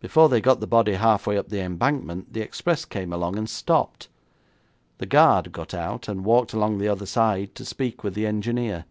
Before 0.00 0.28
they 0.28 0.40
got 0.40 0.58
the 0.58 0.66
body 0.66 0.94
half 0.94 1.28
way 1.28 1.38
up 1.38 1.48
the 1.48 1.60
embankment 1.62 2.32
the 2.32 2.40
express 2.40 2.84
came 2.84 3.12
along 3.12 3.38
and 3.38 3.48
stopped. 3.48 4.08
The 4.98 5.06
guard 5.06 5.52
got 5.52 5.74
out 5.74 6.08
and 6.08 6.24
walked 6.24 6.52
along 6.52 6.78
the 6.78 6.88
other 6.88 7.06
side 7.06 7.54
to 7.54 7.64
speak 7.64 8.02
with 8.02 8.14
the 8.14 8.26
engineer. 8.26 8.84